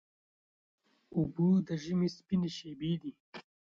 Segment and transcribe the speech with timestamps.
[1.15, 3.11] اوبه د ژمي سپینې شېبې دي.